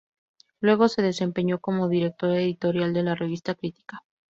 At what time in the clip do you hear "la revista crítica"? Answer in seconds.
3.03-4.01